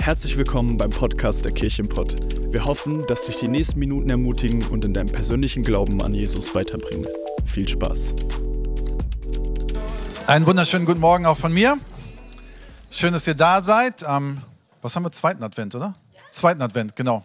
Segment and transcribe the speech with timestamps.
[0.00, 2.16] Herzlich willkommen beim Podcast der Kirchenpott.
[2.50, 6.54] Wir hoffen, dass dich die nächsten Minuten ermutigen und in deinem persönlichen Glauben an Jesus
[6.54, 7.06] weiterbringen.
[7.44, 8.14] Viel Spaß.
[10.26, 11.76] Einen wunderschönen guten Morgen auch von mir.
[12.90, 14.02] Schön, dass ihr da seid.
[14.02, 14.40] Am,
[14.80, 15.94] was haben wir, zweiten Advent, oder?
[16.30, 17.22] Zweiten Advent, genau.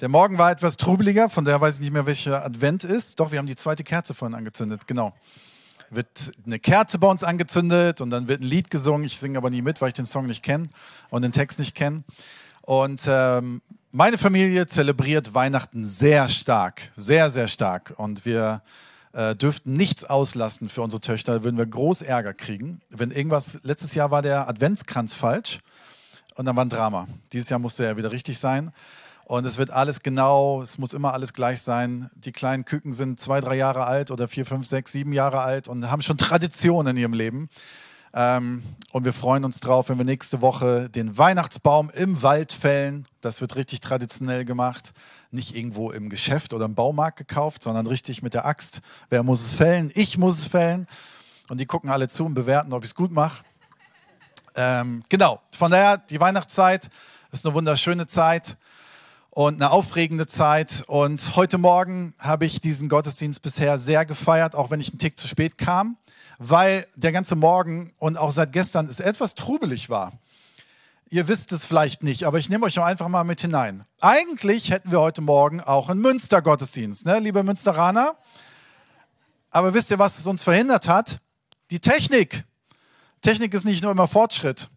[0.00, 3.20] Der Morgen war etwas trubeliger, von daher weiß ich nicht mehr, welcher Advent ist.
[3.20, 5.12] Doch, wir haben die zweite Kerze vorhin angezündet, genau
[5.90, 9.04] wird eine Kerze bei uns angezündet und dann wird ein Lied gesungen.
[9.04, 10.66] Ich singe aber nie mit, weil ich den Song nicht kenne
[11.10, 12.04] und den Text nicht kenne.
[12.62, 17.94] Und ähm, meine Familie zelebriert Weihnachten sehr stark, sehr, sehr stark.
[17.96, 18.62] Und wir
[19.12, 22.82] äh, dürften nichts auslassen für unsere Töchter, würden wir groß Ärger kriegen.
[22.90, 25.60] Wenn irgendwas, letztes Jahr war der Adventskranz falsch
[26.34, 27.08] und dann war ein Drama.
[27.32, 28.72] Dieses Jahr musste er wieder richtig sein.
[29.28, 32.08] Und es wird alles genau, es muss immer alles gleich sein.
[32.14, 35.68] Die kleinen Küken sind zwei, drei Jahre alt oder vier, fünf, sechs, sieben Jahre alt
[35.68, 37.50] und haben schon Tradition in ihrem Leben.
[38.14, 43.06] Ähm, und wir freuen uns drauf, wenn wir nächste Woche den Weihnachtsbaum im Wald fällen.
[43.20, 44.94] Das wird richtig traditionell gemacht.
[45.30, 48.80] Nicht irgendwo im Geschäft oder im Baumarkt gekauft, sondern richtig mit der Axt.
[49.10, 49.92] Wer muss es fällen?
[49.94, 50.86] Ich muss es fällen.
[51.50, 53.44] Und die gucken alle zu und bewerten, ob ich es gut mache.
[54.54, 56.88] Ähm, genau, von daher, die Weihnachtszeit
[57.30, 58.56] ist eine wunderschöne Zeit
[59.38, 60.82] und eine aufregende Zeit.
[60.88, 65.16] Und heute Morgen habe ich diesen Gottesdienst bisher sehr gefeiert, auch wenn ich einen Tick
[65.16, 65.96] zu spät kam,
[66.38, 70.12] weil der ganze Morgen und auch seit gestern es etwas trubelig war.
[71.08, 73.84] Ihr wisst es vielleicht nicht, aber ich nehme euch einfach mal mit hinein.
[74.00, 78.16] Eigentlich hätten wir heute Morgen auch einen Münster-Gottesdienst, ne, liebe Münsteraner.
[79.52, 81.18] Aber wisst ihr, was es uns verhindert hat?
[81.70, 82.42] Die Technik.
[83.22, 84.68] Technik ist nicht nur immer Fortschritt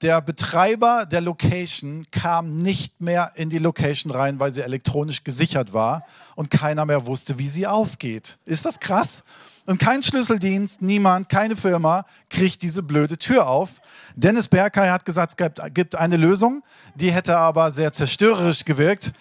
[0.00, 5.72] der Betreiber der Location kam nicht mehr in die Location rein, weil sie elektronisch gesichert
[5.72, 8.38] war und keiner mehr wusste, wie sie aufgeht.
[8.44, 9.22] Ist das krass?
[9.64, 13.80] Und kein Schlüsseldienst, niemand, keine Firma kriegt diese blöde Tür auf.
[14.16, 16.64] Dennis Berkay hat gesagt, es gibt eine Lösung,
[16.96, 19.12] die hätte aber sehr zerstörerisch gewirkt,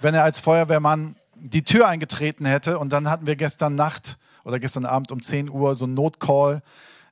[0.00, 2.78] wenn er als Feuerwehrmann die Tür eingetreten hätte.
[2.78, 6.62] Und dann hatten wir gestern Nacht oder gestern Abend um 10 Uhr so einen Notcall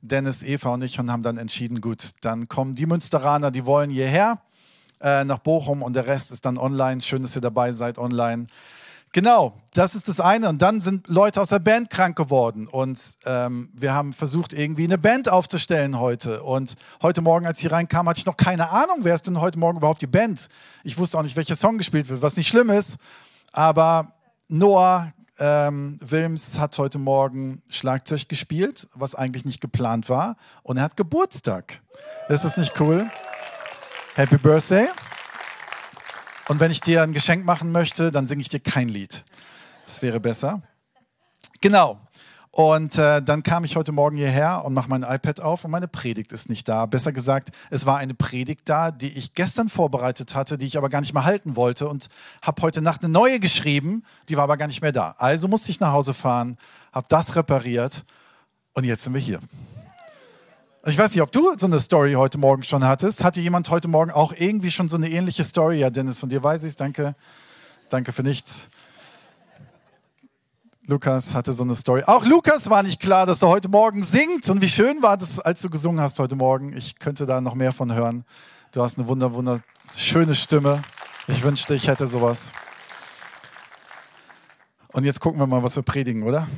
[0.03, 3.89] Dennis, Eva und ich und haben dann entschieden, gut, dann kommen die Münsteraner, die wollen
[3.89, 4.41] hierher
[5.01, 7.01] äh, nach Bochum und der Rest ist dann online.
[7.01, 8.47] Schön, dass ihr dabei seid online.
[9.15, 10.49] Genau, das ist das eine.
[10.49, 12.67] Und dann sind Leute aus der Band krank geworden.
[12.67, 16.43] Und ähm, wir haben versucht, irgendwie eine Band aufzustellen heute.
[16.43, 19.39] Und heute Morgen, als ich hier reinkam, hatte ich noch keine Ahnung, wer ist denn
[19.39, 20.49] heute Morgen überhaupt die Band.
[20.83, 22.97] Ich wusste auch nicht, welcher Song gespielt wird, was nicht schlimm ist.
[23.53, 24.15] Aber
[24.49, 30.37] Noah ähm, Wilms hat heute Morgen Schlagzeug gespielt, was eigentlich nicht geplant war.
[30.63, 31.81] Und er hat Geburtstag.
[32.29, 33.11] Ist das nicht cool?
[34.15, 34.89] Happy Birthday.
[36.49, 39.25] Und wenn ich dir ein Geschenk machen möchte, dann singe ich dir kein Lied.
[39.87, 40.63] Das wäre besser.
[41.61, 42.01] Genau.
[42.55, 45.89] Und äh, dann kam ich heute Morgen hierher und mache mein iPad auf und meine
[45.89, 46.85] Predigt ist nicht da.
[46.85, 50.91] Besser gesagt, es war eine Predigt da, die ich gestern vorbereitet hatte, die ich aber
[50.91, 52.09] gar nicht mehr halten wollte und
[52.43, 55.15] habe heute Nacht eine neue geschrieben, die war aber gar nicht mehr da.
[55.17, 56.59] Also musste ich nach Hause fahren,
[56.93, 58.05] habe das repariert
[58.75, 59.41] und jetzt sind wir hier.
[60.85, 63.25] Ich weiß nicht, ob du so eine Story heute Morgen schon hattest.
[63.25, 65.79] Hatte jemand heute Morgen auch irgendwie schon so eine ähnliche Story?
[65.79, 66.77] Ja, Dennis, von dir weiß ich es.
[66.77, 67.15] Danke.
[67.89, 68.69] Danke für nichts.
[70.87, 72.03] Lukas hatte so eine Story.
[72.07, 74.51] Auch Lukas war nicht klar, dass er heute Morgen singt.
[74.51, 76.77] Und wie schön war das, als du gesungen hast heute Morgen.
[76.77, 78.25] Ich könnte da noch mehr von hören.
[78.73, 80.83] Du hast eine wunder, wunderschöne Stimme.
[81.29, 82.51] Ich wünschte, ich hätte sowas.
[84.89, 86.49] Und jetzt gucken wir mal, was wir predigen, oder?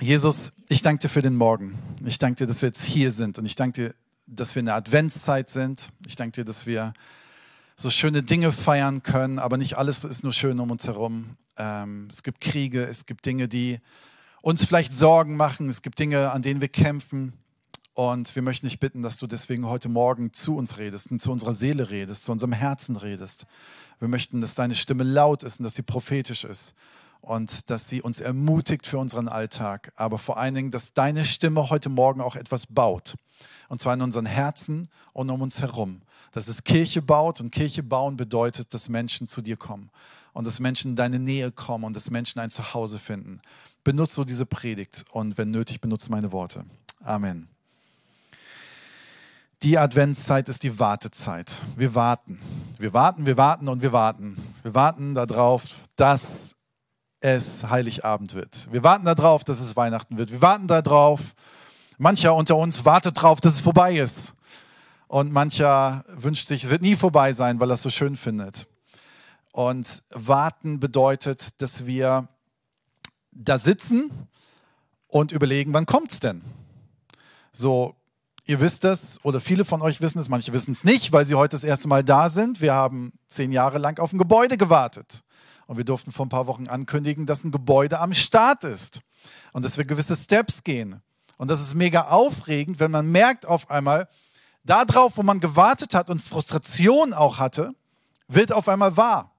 [0.00, 1.76] Jesus, ich danke dir für den Morgen.
[2.04, 3.36] Ich danke dir, dass wir jetzt hier sind.
[3.36, 3.94] Und ich danke dir,
[4.28, 5.88] dass wir in der Adventszeit sind.
[6.06, 6.92] Ich danke dir, dass wir
[7.76, 11.36] so schöne Dinge feiern können, aber nicht alles ist nur schön um uns herum.
[11.56, 13.80] Ähm, es gibt Kriege, es gibt Dinge, die
[14.40, 17.32] uns vielleicht Sorgen machen, es gibt Dinge, an denen wir kämpfen.
[17.94, 21.30] Und wir möchten dich bitten, dass du deswegen heute Morgen zu uns redest und zu
[21.30, 23.44] unserer Seele redest, zu unserem Herzen redest.
[23.98, 26.74] Wir möchten, dass deine Stimme laut ist und dass sie prophetisch ist
[27.20, 29.92] und dass sie uns ermutigt für unseren Alltag.
[29.96, 33.14] Aber vor allen Dingen, dass deine Stimme heute Morgen auch etwas baut.
[33.68, 36.02] Und zwar in unseren Herzen und um uns herum.
[36.32, 39.90] Dass es Kirche baut und Kirche bauen bedeutet, dass Menschen zu dir kommen
[40.32, 43.40] und dass Menschen in deine Nähe kommen und dass Menschen ein Zuhause finden.
[43.84, 46.64] Benutze so diese Predigt und wenn nötig, benutze meine Worte.
[47.04, 47.48] Amen.
[49.62, 51.62] Die Adventszeit ist die Wartezeit.
[51.76, 52.40] Wir warten.
[52.78, 54.36] Wir warten, wir warten und wir warten.
[54.62, 55.64] Wir warten darauf,
[55.94, 56.56] dass
[57.20, 58.72] es Heiligabend wird.
[58.72, 60.32] Wir warten darauf, dass es Weihnachten wird.
[60.32, 61.20] Wir warten darauf.
[61.98, 64.34] Mancher unter uns wartet darauf, dass es vorbei ist.
[65.12, 68.66] Und mancher wünscht sich, es wird nie vorbei sein, weil er es so schön findet.
[69.52, 72.30] Und warten bedeutet, dass wir
[73.30, 74.10] da sitzen
[75.08, 76.40] und überlegen, wann kommt es denn?
[77.52, 77.94] So
[78.46, 81.34] ihr wisst es oder viele von euch wissen es, manche wissen es nicht, weil sie
[81.34, 82.62] heute das erste Mal da sind.
[82.62, 85.20] Wir haben zehn Jahre lang auf ein Gebäude gewartet.
[85.66, 89.02] Und wir durften vor ein paar Wochen ankündigen, dass ein Gebäude am Start ist
[89.52, 91.02] und dass wir gewisse Steps gehen.
[91.36, 94.08] Und das ist mega aufregend, wenn man merkt auf einmal,
[94.64, 97.74] darauf, wo man gewartet hat und Frustration auch hatte,
[98.28, 99.32] wird auf einmal wahr.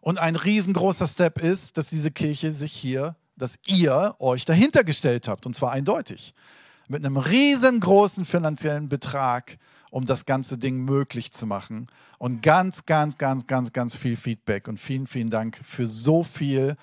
[0.00, 5.28] Und ein riesengroßer Step ist, dass diese Kirche sich hier, dass ihr euch dahinter gestellt
[5.28, 5.46] habt.
[5.46, 6.34] Und zwar eindeutig.
[6.88, 9.58] Mit einem riesengroßen finanziellen Betrag,
[9.90, 11.86] um das ganze Ding möglich zu machen.
[12.18, 14.66] Und ganz, ganz, ganz, ganz, ganz viel Feedback.
[14.66, 16.76] Und vielen, vielen Dank für so viel,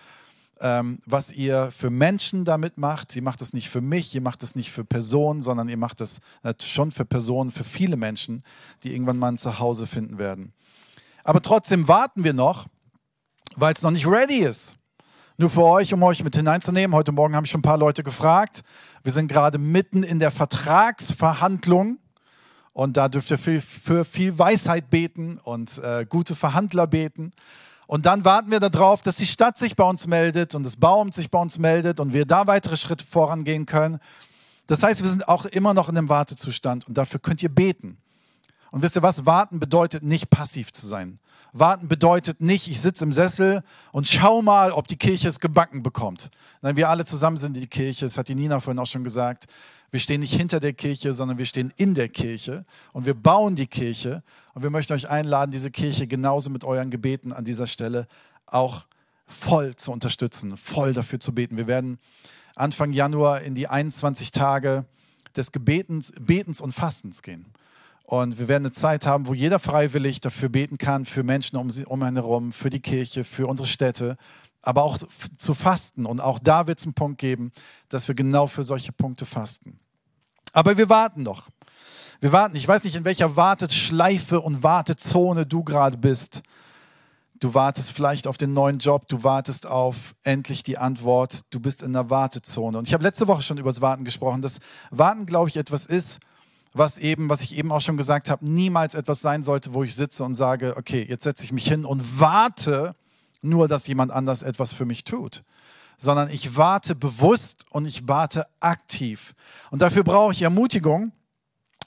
[0.62, 3.12] ähm, was ihr für Menschen damit macht.
[3.12, 6.02] Sie macht es nicht für mich, ihr macht es nicht für Personen, sondern ihr macht
[6.02, 6.20] es
[6.62, 8.44] schon für Personen, für viele Menschen,
[8.84, 10.54] die irgendwann mal ein Zuhause finden werden.
[11.24, 12.68] Aber trotzdem warten wir noch,
[13.56, 14.76] weil es noch nicht ready ist.
[15.38, 16.94] Nur für euch, um euch mit hineinzunehmen.
[16.94, 18.62] Heute Morgen haben ich schon ein paar Leute gefragt.
[19.04, 21.98] Wir sind gerade mitten in der Vertragsverhandlung.
[22.74, 27.32] Und da dürft ihr für viel Weisheit beten und äh, gute Verhandler beten.
[27.90, 31.16] Und dann warten wir darauf, dass die Stadt sich bei uns meldet und das Bauamt
[31.16, 33.98] sich bei uns meldet und wir da weitere Schritte vorangehen können.
[34.68, 37.98] Das heißt, wir sind auch immer noch in einem Wartezustand und dafür könnt ihr beten.
[38.70, 39.26] Und wisst ihr was?
[39.26, 41.18] Warten bedeutet nicht passiv zu sein.
[41.52, 45.82] Warten bedeutet nicht, ich sitze im Sessel und schau mal, ob die Kirche es gebacken
[45.82, 46.30] bekommt.
[46.62, 49.48] Nein, wir alle zusammen sind die Kirche, das hat die Nina vorhin auch schon gesagt.
[49.90, 53.56] Wir stehen nicht hinter der Kirche, sondern wir stehen in der Kirche und wir bauen
[53.56, 54.22] die Kirche.
[54.60, 58.08] Und wir möchten euch einladen, diese Kirche genauso mit euren Gebeten an dieser Stelle
[58.46, 58.88] auch
[59.26, 61.56] voll zu unterstützen, voll dafür zu beten.
[61.56, 61.98] Wir werden
[62.58, 64.84] Anfang Januar in die 21 Tage
[65.34, 67.54] des Gebetens, Betens und Fastens gehen.
[68.04, 71.72] Und wir werden eine Zeit haben, wo jeder freiwillig dafür beten kann, für Menschen um,
[71.72, 74.18] sie, um einen herum, für die Kirche, für unsere Städte,
[74.62, 74.98] aber auch
[75.38, 76.06] zu fasten.
[76.06, 77.54] Und auch da wird es einen Punkt geben,
[77.88, 79.80] dass wir genau für solche Punkte fasten.
[80.52, 81.48] Aber wir warten noch.
[82.22, 82.58] Wir warten.
[82.58, 86.42] Ich weiß nicht, in welcher Warteschleife und Wartezone du gerade bist.
[87.40, 91.82] Du wartest vielleicht auf den neuen Job, du wartest auf endlich die Antwort, du bist
[91.82, 92.78] in einer Wartezone.
[92.78, 94.60] Und ich habe letzte Woche schon über das Warten gesprochen, dass
[94.92, 96.20] Warten, glaube ich, etwas ist,
[96.74, 99.96] was eben, was ich eben auch schon gesagt habe, niemals etwas sein sollte, wo ich
[99.96, 102.94] sitze und sage, okay, jetzt setze ich mich hin und warte
[103.42, 105.42] nur, dass jemand anders etwas für mich tut,
[105.98, 109.34] sondern ich warte bewusst und ich warte aktiv.
[109.72, 111.14] Und dafür brauche ich Ermutigung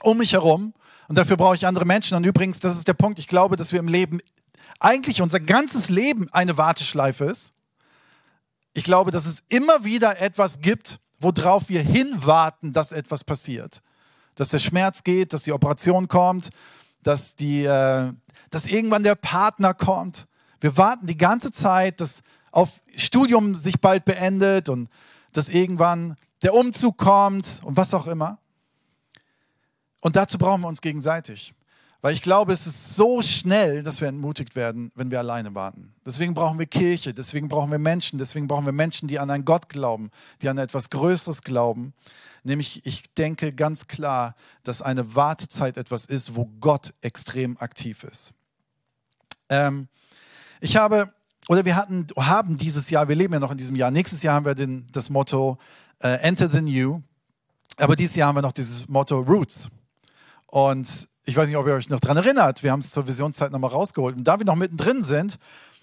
[0.03, 0.75] um mich herum
[1.09, 2.17] und dafür brauche ich andere Menschen.
[2.17, 4.21] Und übrigens, das ist der Punkt, ich glaube, dass wir im Leben
[4.81, 7.53] eigentlich unser ganzes Leben eine Warteschleife ist.
[8.75, 13.83] Ich glaube, dass es immer wieder etwas gibt, worauf wir hinwarten, dass etwas passiert
[14.35, 16.51] dass der Schmerz geht, dass die Operation kommt,
[17.03, 18.13] dass, die, äh,
[18.51, 20.27] dass irgendwann der Partner kommt.
[20.61, 24.89] Wir warten die ganze Zeit, dass auf Studium sich bald beendet und
[25.33, 28.39] dass irgendwann der Umzug kommt und was auch immer.
[30.03, 31.55] Und dazu brauchen wir uns gegenseitig.
[32.03, 35.95] Weil ich glaube, es ist so schnell, dass wir entmutigt werden, wenn wir alleine warten.
[36.05, 39.45] Deswegen brauchen wir Kirche, deswegen brauchen wir Menschen, deswegen brauchen wir Menschen, die an einen
[39.45, 40.11] Gott glauben,
[40.43, 41.95] die an etwas Größeres glauben,
[42.45, 44.35] Nämlich, ich denke ganz klar,
[44.65, 48.35] dass eine Wartezeit etwas ist, wo Gott extrem aktiv ist.
[49.49, 49.89] Ähm,
[50.61, 51.13] ich habe,
[51.49, 54.35] oder wir hatten, haben dieses Jahr, wir leben ja noch in diesem Jahr, nächstes Jahr
[54.35, 55.59] haben wir den, das Motto
[56.01, 57.01] äh, Enter the New,
[57.77, 59.71] aber dieses Jahr haben wir noch dieses Motto Roots.
[60.53, 63.53] Und ich weiß nicht, ob ihr euch noch daran erinnert, wir haben es zur Visionszeit
[63.53, 64.17] nochmal rausgeholt.
[64.17, 65.39] Und da wir noch mittendrin sind,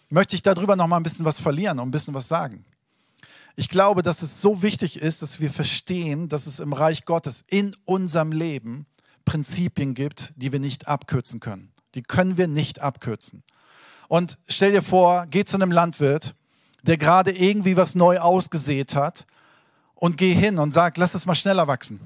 [0.09, 2.63] möchte ich darüber nochmal ein bisschen was verlieren und ein bisschen was sagen.
[3.55, 7.43] Ich glaube, dass es so wichtig ist, dass wir verstehen, dass es im Reich Gottes
[7.47, 8.85] in unserem Leben
[9.25, 11.71] Prinzipien gibt, die wir nicht abkürzen können.
[11.95, 13.41] Die können wir nicht abkürzen.
[14.07, 16.35] Und stell dir vor, geh zu einem Landwirt,
[16.83, 19.25] der gerade irgendwie was neu ausgesät hat
[19.95, 21.99] und geh hin und sag, lass es mal schneller wachsen.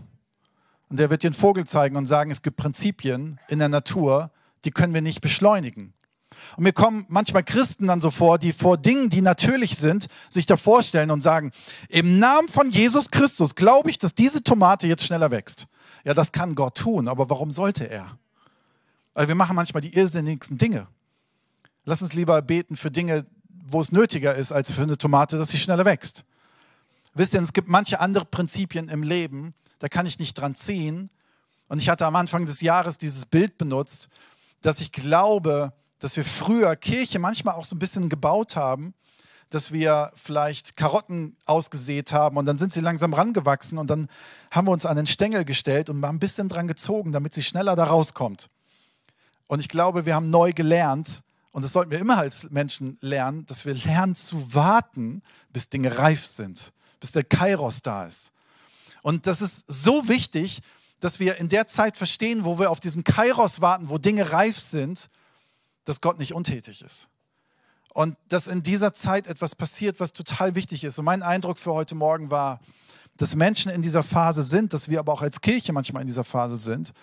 [0.94, 4.30] Und der wird dir einen Vogel zeigen und sagen, es gibt Prinzipien in der Natur,
[4.64, 5.96] die können wir nicht beschleunigen.
[6.56, 10.46] Und mir kommen manchmal Christen dann so vor, die vor Dingen, die natürlich sind, sich
[10.46, 11.50] da vorstellen und sagen,
[11.90, 15.66] im Namen von Jesus Christus glaube ich, dass diese Tomate jetzt schneller wächst.
[16.04, 18.20] Ja, das kann Gott tun, aber warum sollte er?
[19.16, 20.86] Weil wir machen manchmal die irrsinnigsten Dinge.
[21.86, 23.26] Lass uns lieber beten für Dinge,
[23.66, 26.24] wo es nötiger ist, als für eine Tomate, dass sie schneller wächst.
[27.16, 31.10] Wisst ihr, es gibt manche andere Prinzipien im Leben, da kann ich nicht dran ziehen.
[31.68, 34.08] Und ich hatte am Anfang des Jahres dieses Bild benutzt,
[34.62, 38.94] dass ich glaube, dass wir früher Kirche manchmal auch so ein bisschen gebaut haben,
[39.50, 44.08] dass wir vielleicht Karotten ausgesät haben und dann sind sie langsam rangewachsen und dann
[44.52, 47.44] haben wir uns an den Stängel gestellt und mal ein bisschen dran gezogen, damit sie
[47.44, 48.48] schneller da rauskommt.
[49.48, 53.46] Und ich glaube, wir haben neu gelernt, und das sollten wir immer als Menschen lernen,
[53.48, 55.22] dass wir lernen zu warten,
[55.52, 56.72] bis Dinge reif sind,
[57.02, 58.33] bis der Kairos da ist.
[59.04, 60.62] Und das ist so wichtig,
[61.00, 64.58] dass wir in der Zeit verstehen, wo wir auf diesen Kairos warten, wo Dinge reif
[64.58, 65.10] sind,
[65.84, 67.10] dass Gott nicht untätig ist.
[67.94, 70.98] Und dass in dieser Zeit etwas passiert, was total wichtig ist.
[70.98, 72.60] Und mein Eindruck für heute Morgen war,
[73.18, 76.24] dass Menschen in dieser Phase sind, dass wir aber auch als Kirche manchmal in dieser
[76.24, 76.94] Phase sind.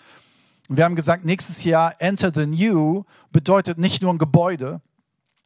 [0.67, 4.81] Und wir haben gesagt, nächstes Jahr Enter the New bedeutet nicht nur ein Gebäude,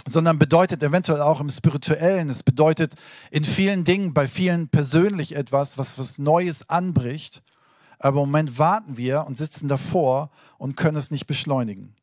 [0.07, 2.29] sondern bedeutet eventuell auch im Spirituellen.
[2.29, 2.93] Es bedeutet
[3.31, 7.41] in vielen Dingen, bei vielen persönlich etwas, was was Neues anbricht.
[7.97, 11.95] Aber im Moment warten wir und sitzen davor und können es nicht beschleunigen.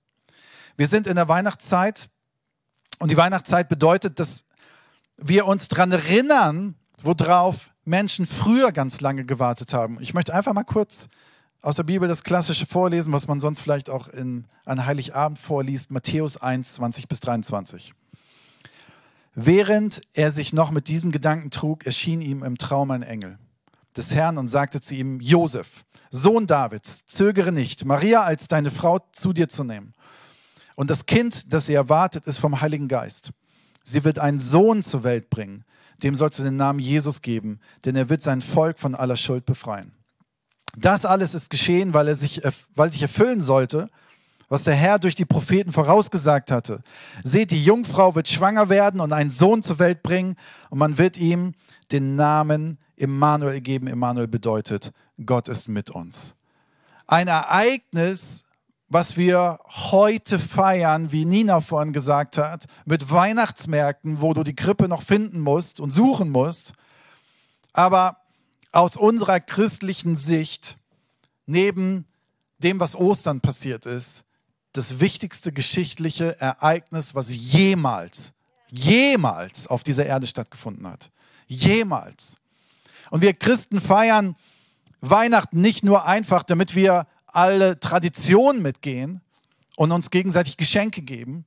[0.77, 2.09] Wir sind in der Weihnachtszeit
[2.99, 4.45] und die Weihnachtszeit bedeutet, dass
[5.17, 10.01] wir uns daran erinnern, worauf Menschen früher ganz lange gewartet haben.
[10.01, 11.09] Ich möchte einfach mal kurz
[11.63, 15.93] aus der Bibel das Klassische vorlesen, was man sonst vielleicht auch in, an Heiligabend vorliest,
[15.93, 17.95] Matthäus 1, 20 bis 23.
[19.35, 23.39] Während er sich noch mit diesen Gedanken trug, erschien ihm im Traum ein Engel
[23.97, 28.99] des Herrn und sagte zu ihm, Josef, Sohn Davids, zögere nicht, Maria als deine Frau
[29.13, 29.95] zu dir zu nehmen.
[30.75, 33.33] Und das Kind, das sie erwartet, ist vom Heiligen Geist.
[33.85, 35.65] Sie wird einen Sohn zur Welt bringen.
[36.03, 39.45] Dem sollst du den Namen Jesus geben, denn er wird sein Volk von aller Schuld
[39.45, 39.93] befreien.
[40.77, 42.41] Das alles ist geschehen, weil er sich,
[42.75, 43.91] weil sich erfüllen sollte,
[44.49, 46.83] was der Herr durch die Propheten vorausgesagt hatte.
[47.23, 50.37] Seht, die Jungfrau wird schwanger werden und einen Sohn zur Welt bringen
[50.71, 51.55] und man wird ihm
[51.91, 53.87] den Namen Immanuel geben.
[53.87, 54.93] Immanuel bedeutet,
[55.25, 56.35] Gott ist mit uns.
[57.07, 58.45] Ein Ereignis,
[58.89, 64.89] was wir heute feiern, wie Nina vorhin gesagt hat, mit Weihnachtsmärkten, wo du die Krippe
[64.89, 66.73] noch finden musst und suchen musst.
[67.73, 68.19] Aber
[68.73, 70.79] aus unserer christlichen Sicht,
[71.47, 72.07] neben
[72.59, 74.25] dem, was Ostern passiert ist,
[74.73, 78.33] das wichtigste geschichtliche Ereignis, was jemals,
[78.69, 81.11] jemals auf dieser Erde stattgefunden hat.
[81.47, 82.37] Jemals.
[83.11, 84.35] Und wir Christen feiern
[85.03, 89.21] Weihnachten nicht nur einfach, damit wir alle Traditionen mitgehen
[89.77, 91.45] und uns gegenseitig Geschenke geben,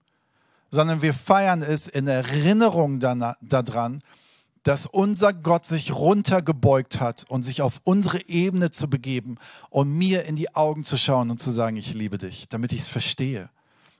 [0.69, 4.03] sondern wir feiern es in Erinnerung daran,
[4.65, 9.37] dass unser Gott sich runtergebeugt hat und sich auf unsere Ebene zu begeben
[9.69, 12.79] und mir in die Augen zu schauen und zu sagen, ich liebe dich, damit ich
[12.79, 13.51] es verstehe.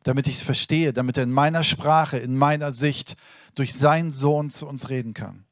[0.02, 3.16] Damit ich es verstehe, damit er in meiner Sprache, in meiner Sicht
[3.54, 5.46] durch seinen Sohn zu uns reden kann.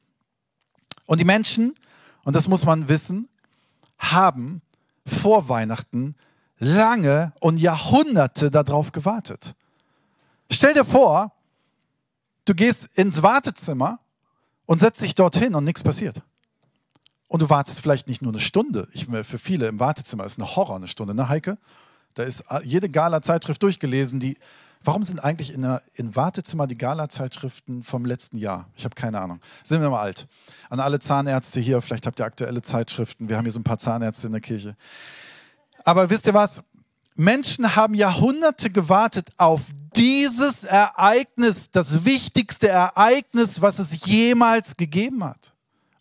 [1.06, 1.74] Und die Menschen,
[2.24, 3.28] und das muss man wissen,
[3.98, 4.62] haben
[5.06, 6.16] vor Weihnachten
[6.58, 9.54] lange und Jahrhunderte darauf gewartet.
[10.50, 11.32] Stell dir vor,
[12.46, 14.00] du gehst ins Wartezimmer
[14.66, 16.22] und setzt dich dorthin und nichts passiert.
[17.28, 18.88] Und du wartest vielleicht nicht nur eine Stunde.
[18.92, 21.58] Ich, für viele im Wartezimmer ist eine Horror eine Stunde, ne Heike?
[22.14, 24.38] Da ist jede Gala-Zeitschrift durchgelesen, die.
[24.86, 28.68] Warum sind eigentlich in, der, in Wartezimmer die Gala-Zeitschriften vom letzten Jahr?
[28.76, 29.40] Ich habe keine Ahnung.
[29.62, 30.26] Sind wir mal alt.
[30.68, 33.30] An alle Zahnärzte hier, vielleicht habt ihr aktuelle Zeitschriften.
[33.30, 34.76] Wir haben hier so ein paar Zahnärzte in der Kirche.
[35.84, 36.62] Aber wisst ihr was?
[37.16, 39.62] Menschen haben Jahrhunderte gewartet auf
[39.96, 45.52] dieses Ereignis, das wichtigste Ereignis, was es jemals gegeben hat.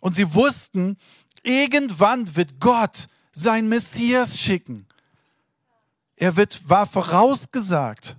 [0.01, 0.97] Und sie wussten,
[1.43, 4.87] irgendwann wird Gott sein Messias schicken.
[6.15, 8.15] Er wird, war vorausgesagt.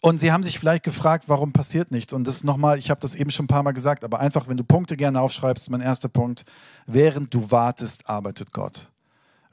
[0.00, 2.12] Und sie haben sich vielleicht gefragt, warum passiert nichts?
[2.12, 4.56] Und das nochmal, ich habe das eben schon ein paar Mal gesagt, aber einfach, wenn
[4.56, 6.44] du Punkte gerne aufschreibst, mein erster Punkt,
[6.86, 8.88] während du wartest, arbeitet Gott.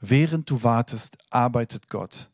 [0.08, 2.28] Während du wartest, arbeitet Gott.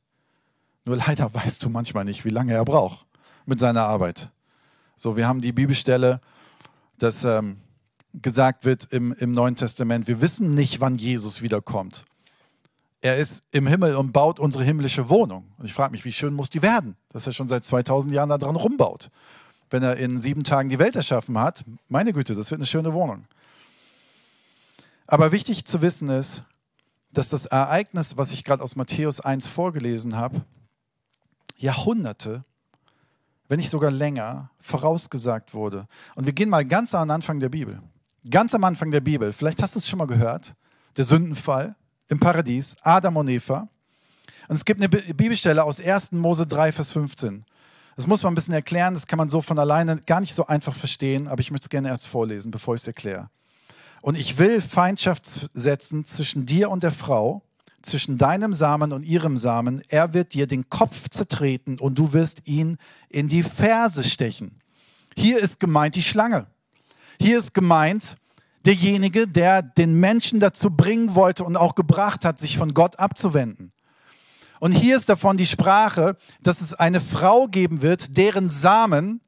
[0.84, 3.06] Nur leider weißt du manchmal nicht, wie lange er braucht
[3.46, 4.30] mit seiner Arbeit.
[4.96, 6.20] So, wir haben die Bibelstelle,
[6.98, 7.56] dass ähm,
[8.14, 12.04] gesagt wird im, im Neuen Testament, wir wissen nicht, wann Jesus wiederkommt.
[13.00, 15.50] Er ist im Himmel und baut unsere himmlische Wohnung.
[15.58, 18.28] Und ich frage mich, wie schön muss die werden, dass er schon seit 2000 Jahren
[18.28, 19.10] daran rumbaut.
[19.70, 22.92] Wenn er in sieben Tagen die Welt erschaffen hat, meine Güte, das wird eine schöne
[22.92, 23.24] Wohnung.
[25.06, 26.44] Aber wichtig zu wissen ist,
[27.12, 30.42] dass das Ereignis, was ich gerade aus Matthäus 1 vorgelesen habe,
[31.56, 32.44] Jahrhunderte,
[33.48, 35.86] wenn nicht sogar länger, vorausgesagt wurde.
[36.14, 37.80] Und wir gehen mal ganz am Anfang der Bibel.
[38.30, 39.32] Ganz am Anfang der Bibel.
[39.32, 40.54] Vielleicht hast du es schon mal gehört.
[40.96, 41.74] Der Sündenfall
[42.08, 43.68] im Paradies, Adam und Eva.
[44.48, 46.12] Und es gibt eine Bibelstelle aus 1.
[46.12, 47.44] Mose 3, Vers 15.
[47.96, 50.46] Das muss man ein bisschen erklären, das kann man so von alleine gar nicht so
[50.46, 53.28] einfach verstehen, aber ich möchte es gerne erst vorlesen, bevor ich es erkläre.
[54.02, 57.42] Und ich will Feindschaft setzen zwischen dir und der Frau,
[57.82, 59.80] zwischen deinem Samen und ihrem Samen.
[59.88, 62.78] Er wird dir den Kopf zertreten und du wirst ihn
[63.08, 64.58] in die Ferse stechen.
[65.16, 66.46] Hier ist gemeint die Schlange.
[67.20, 68.16] Hier ist gemeint
[68.66, 73.70] derjenige, der den Menschen dazu bringen wollte und auch gebracht hat, sich von Gott abzuwenden.
[74.58, 79.20] Und hier ist davon die Sprache, dass es eine Frau geben wird, deren Samen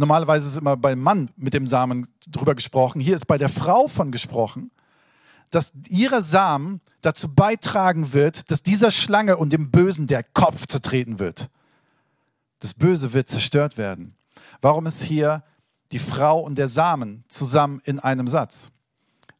[0.00, 3.00] Normalerweise ist immer beim Mann mit dem Samen drüber gesprochen.
[3.00, 4.70] Hier ist bei der Frau von gesprochen,
[5.50, 11.18] dass ihre Samen dazu beitragen wird, dass dieser Schlange und dem Bösen der Kopf zertreten
[11.18, 11.50] wird.
[12.60, 14.14] Das Böse wird zerstört werden.
[14.62, 15.44] Warum ist hier
[15.92, 18.70] die Frau und der Samen zusammen in einem Satz?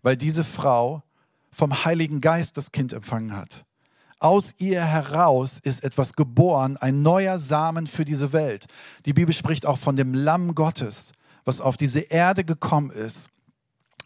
[0.02, 1.02] Weil diese Frau
[1.50, 3.64] vom Heiligen Geist das Kind empfangen hat.
[4.22, 8.66] Aus ihr heraus ist etwas geboren, ein neuer Samen für diese Welt.
[9.06, 11.12] Die Bibel spricht auch von dem Lamm Gottes,
[11.46, 13.30] was auf diese Erde gekommen ist,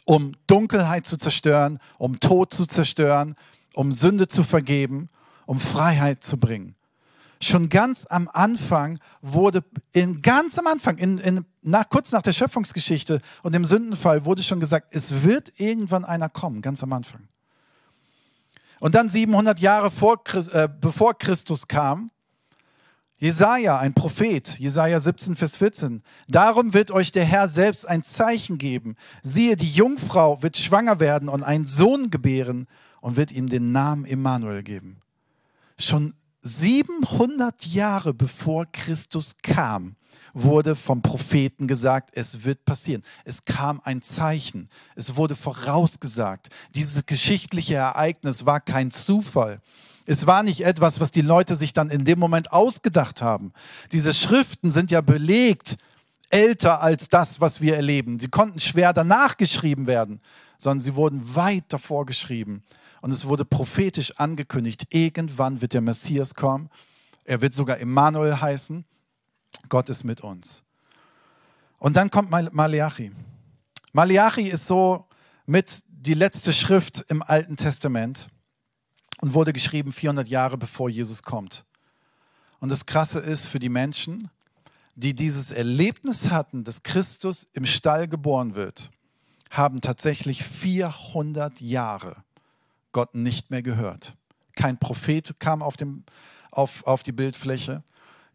[0.04, 3.34] um Dunkelheit zu zerstören, um Tod zu zerstören,
[3.74, 5.08] um Sünde zu vergeben,
[5.46, 6.76] um Freiheit zu bringen.
[7.42, 12.32] Schon ganz am Anfang wurde, in, ganz am Anfang, in, in, nach, kurz nach der
[12.32, 17.28] Schöpfungsgeschichte und dem Sündenfall, wurde schon gesagt, es wird irgendwann einer kommen, ganz am Anfang.
[18.84, 20.22] Und dann 700 Jahre vor,
[20.52, 22.10] äh, bevor Christus kam,
[23.16, 26.02] Jesaja, ein Prophet, Jesaja 17, Vers 14.
[26.28, 28.96] Darum wird euch der Herr selbst ein Zeichen geben.
[29.22, 32.66] Siehe, die Jungfrau wird schwanger werden und einen Sohn gebären
[33.00, 35.00] und wird ihm den Namen Immanuel geben.
[35.78, 39.96] Schon 700 Jahre bevor Christus kam,
[40.34, 43.02] wurde vom Propheten gesagt, es wird passieren.
[43.24, 44.68] Es kam ein Zeichen.
[44.96, 46.48] Es wurde vorausgesagt.
[46.74, 49.60] Dieses geschichtliche Ereignis war kein Zufall.
[50.06, 53.52] Es war nicht etwas, was die Leute sich dann in dem Moment ausgedacht haben.
[53.92, 55.76] Diese Schriften sind ja belegt
[56.30, 58.18] älter als das, was wir erleben.
[58.18, 60.20] Sie konnten schwer danach geschrieben werden,
[60.58, 62.62] sondern sie wurden weit davor geschrieben.
[63.00, 66.70] Und es wurde prophetisch angekündigt, irgendwann wird der Messias kommen.
[67.24, 68.84] Er wird sogar Immanuel heißen.
[69.68, 70.62] Gott ist mit uns.
[71.78, 73.12] Und dann kommt Malachi.
[73.92, 75.06] Malachi ist so
[75.46, 78.28] mit die letzte Schrift im Alten Testament
[79.20, 81.64] und wurde geschrieben 400 Jahre bevor Jesus kommt.
[82.60, 84.30] Und das Krasse ist für die Menschen,
[84.96, 88.90] die dieses Erlebnis hatten, dass Christus im Stall geboren wird,
[89.50, 92.16] haben tatsächlich 400 Jahre
[92.92, 94.16] Gott nicht mehr gehört.
[94.56, 96.04] Kein Prophet kam auf, dem,
[96.50, 97.82] auf, auf die Bildfläche,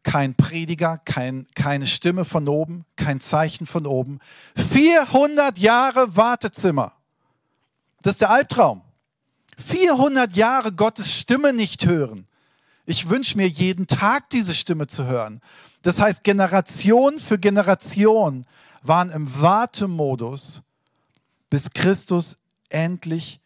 [0.04, 4.20] kein Prediger, kein, keine Stimme von oben, kein Zeichen von oben.
[4.56, 6.94] 400 Jahre Wartezimmer.
[8.02, 8.82] Das ist der Albtraum.
[9.58, 12.26] 400 Jahre Gottes Stimme nicht hören.
[12.86, 15.42] Ich wünsche mir jeden Tag diese Stimme zu hören.
[15.82, 18.46] Das heißt, Generation für Generation
[18.82, 20.62] waren im Wartemodus,
[21.50, 22.38] bis Christus
[22.70, 23.40] endlich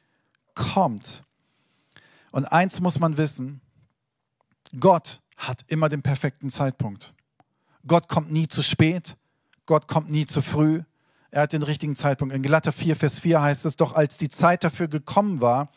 [0.56, 1.24] kommt.
[2.32, 3.62] Und eins muss man wissen,
[4.80, 7.13] Gott hat immer den perfekten Zeitpunkt.
[7.86, 9.17] Gott kommt nie zu spät,
[9.65, 10.82] Gott kommt nie zu früh,
[11.32, 12.34] er hat den richtigen Zeitpunkt.
[12.36, 15.72] In Galater 4, Vers 4 heißt es doch, als die Zeit dafür gekommen war,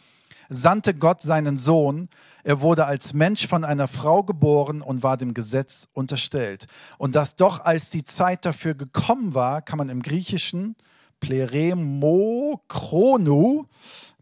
[0.51, 2.09] sandte Gott seinen Sohn.
[2.45, 6.67] Er wurde als Mensch von einer Frau geboren und war dem Gesetz unterstellt.
[6.99, 10.77] Und dass doch als die Zeit dafür gekommen war, kann man im Griechischen
[11.21, 12.61] Pleremo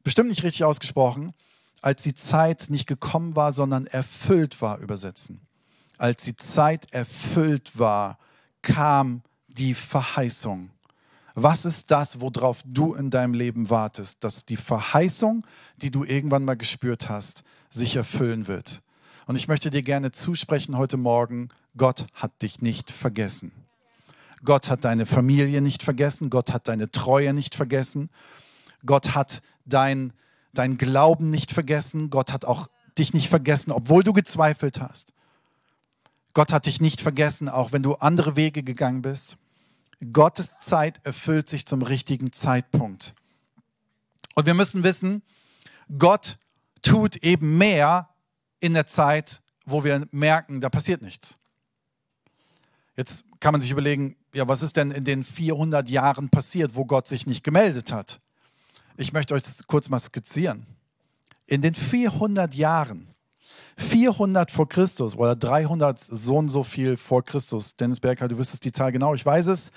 [0.05, 1.33] bestimmt nicht richtig ausgesprochen,
[1.85, 5.41] als die Zeit nicht gekommen war, sondern erfüllt war, übersetzen.
[5.99, 8.19] Als die Zeit erfüllt war,
[8.63, 10.71] kam die Verheißung.
[11.35, 14.25] Was ist das, worauf du in deinem Leben wartest?
[14.25, 15.47] Dass die Verheißung,
[15.83, 18.81] die du irgendwann mal gespürt hast, sich erfüllen wird.
[19.27, 23.53] Und ich möchte dir gerne zusprechen heute Morgen, Gott hat dich nicht vergessen.
[24.43, 26.31] Gott hat deine Familie nicht vergessen.
[26.31, 28.09] Gott hat deine Treue nicht vergessen.
[28.87, 30.13] Gott hat dein,
[30.59, 32.11] dein Glauben nicht vergessen.
[32.11, 35.13] Gott hat auch dich nicht vergessen, obwohl du gezweifelt hast.
[36.33, 39.37] Gott hat dich nicht vergessen, auch wenn du andere Wege gegangen bist.
[40.13, 43.15] Gottes Zeit erfüllt sich zum richtigen Zeitpunkt.
[44.35, 45.23] Und wir müssen wissen,
[45.99, 46.39] Gott
[46.83, 48.09] tut eben mehr
[48.61, 51.39] in der Zeit, wo wir merken, da passiert nichts.
[52.97, 56.85] Jetzt kann man sich überlegen, ja, was ist denn in den 400 Jahren passiert, wo
[56.85, 58.21] Gott sich nicht gemeldet hat?
[58.97, 60.67] Ich möchte euch das kurz mal skizzieren.
[61.47, 63.09] In den 400 Jahren,
[63.77, 68.65] 400 vor Christus oder 300 so und so viel vor Christus, Dennis Berger, du wüsstest
[68.65, 69.73] die Zahl genau, ich weiß es,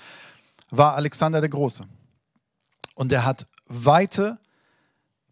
[0.70, 1.84] war Alexander der Große.
[2.94, 4.38] Und er hat weite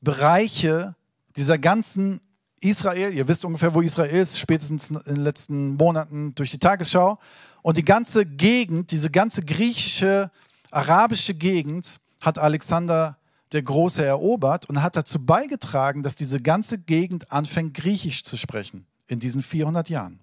[0.00, 0.96] Bereiche
[1.36, 2.20] dieser ganzen
[2.60, 7.18] Israel, ihr wisst ungefähr, wo Israel ist, spätestens in den letzten Monaten durch die Tagesschau.
[7.62, 10.30] Und die ganze Gegend, diese ganze griechische,
[10.70, 13.18] arabische Gegend hat Alexander
[13.52, 18.86] der Große erobert und hat dazu beigetragen, dass diese ganze Gegend anfängt, Griechisch zu sprechen
[19.06, 20.20] in diesen 400 Jahren.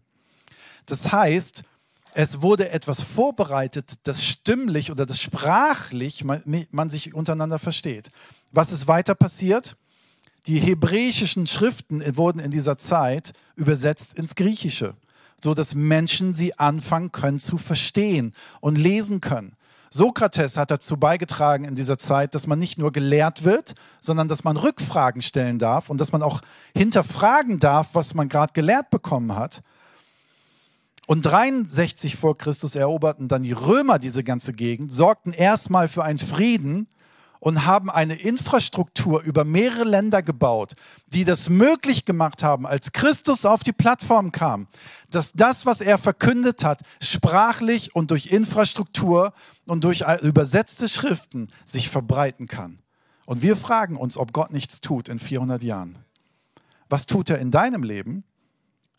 [0.85, 1.63] Das heißt,
[2.15, 8.09] es wurde etwas vorbereitet, das stimmlich oder das sprachlich man, man sich untereinander versteht.
[8.51, 9.77] Was ist weiter passiert?
[10.45, 14.93] Die hebräischen Schriften wurden in dieser Zeit übersetzt ins Griechische,
[15.41, 19.55] so dass Menschen sie anfangen können zu verstehen und lesen können
[19.93, 24.43] Sokrates hat dazu beigetragen in dieser Zeit, dass man nicht nur gelehrt wird, sondern dass
[24.43, 26.41] man Rückfragen stellen darf und dass man auch
[26.75, 29.61] hinterfragen darf, was man gerade gelehrt bekommen hat.
[31.05, 36.17] Und 63 vor Christus eroberten dann die Römer diese ganze Gegend, sorgten erstmal für einen
[36.17, 36.87] Frieden
[37.43, 40.75] und haben eine Infrastruktur über mehrere Länder gebaut,
[41.07, 44.67] die das möglich gemacht haben, als Christus auf die Plattform kam,
[45.09, 49.33] dass das, was er verkündet hat, sprachlich und durch Infrastruktur
[49.65, 52.79] und durch übersetzte Schriften sich verbreiten kann.
[53.25, 55.97] Und wir fragen uns, ob Gott nichts tut in 400 Jahren.
[56.87, 58.23] Was tut er in deinem Leben,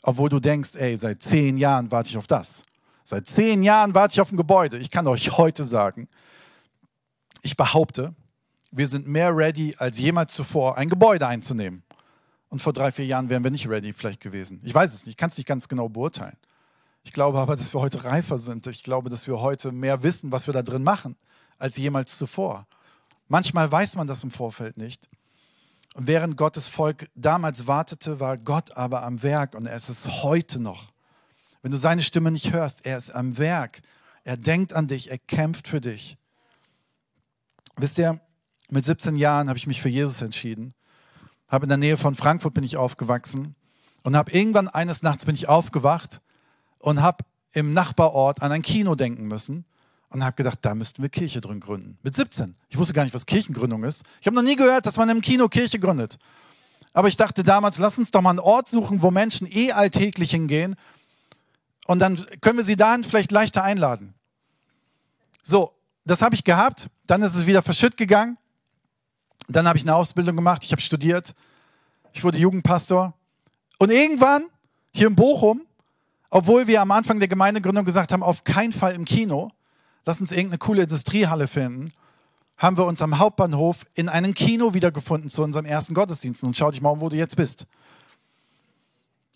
[0.03, 2.65] obwohl du denkst, ey, seit zehn Jahren warte ich auf das.
[3.05, 4.77] Seit zehn Jahren warte ich auf ein Gebäude.
[4.77, 6.09] Ich kann euch heute sagen,
[7.41, 8.15] ich behaupte,
[8.77, 11.85] wir sind mehr ready als jemals zuvor, ein Gebäude einzunehmen.
[12.49, 14.61] Und vor drei, vier Jahren wären wir nicht ready vielleicht gewesen.
[14.65, 16.37] Ich weiß es nicht, ich kann es nicht ganz genau beurteilen.
[17.05, 18.67] Ich glaube aber, dass wir heute reifer sind.
[18.67, 21.17] Ich glaube, dass wir heute mehr wissen, was wir da drin machen,
[21.59, 22.67] als jemals zuvor.
[23.29, 25.09] Manchmal weiß man das im Vorfeld nicht.
[25.95, 30.09] Und während Gottes Volk damals wartete, war Gott aber am Werk und er ist es
[30.23, 30.87] heute noch.
[31.63, 33.83] Wenn du seine Stimme nicht hörst, er ist am Werk.
[34.25, 36.17] Er denkt an dich, er kämpft für dich.
[37.77, 38.21] Wisst ihr,
[38.71, 40.75] mit 17 Jahren habe ich mich für Jesus entschieden.
[41.49, 43.55] Habe in der Nähe von Frankfurt bin ich aufgewachsen
[44.03, 46.21] und habe irgendwann eines Nachts bin ich aufgewacht
[46.79, 49.65] und habe im Nachbarort an ein Kino denken müssen
[50.09, 51.99] und habe gedacht, da müssten wir Kirche drin gründen.
[52.03, 52.57] Mit 17.
[52.69, 54.03] Ich wusste gar nicht, was Kirchengründung ist.
[54.21, 56.19] Ich habe noch nie gehört, dass man im Kino Kirche gründet.
[56.93, 60.31] Aber ich dachte damals, lass uns doch mal einen Ort suchen, wo Menschen eh alltäglich
[60.31, 60.77] hingehen
[61.87, 64.15] und dann können wir sie dahin vielleicht leichter einladen.
[65.43, 65.73] So,
[66.05, 66.89] das habe ich gehabt.
[67.07, 68.39] Dann ist es wieder verschütt gegangen.
[69.49, 71.35] Dann habe ich eine Ausbildung gemacht, ich habe studiert,
[72.13, 73.15] ich wurde Jugendpastor.
[73.79, 74.47] Und irgendwann,
[74.93, 75.63] hier in Bochum,
[76.31, 79.51] obwohl wir am Anfang der Gemeindegründung gesagt haben, auf keinen Fall im Kino,
[80.05, 81.93] lass uns irgendeine coole Industriehalle finden,
[82.57, 86.45] haben wir uns am Hauptbahnhof in einem Kino wiedergefunden zu unserem ersten Gottesdienst.
[86.45, 87.67] Und schau dich mal um, wo du jetzt bist.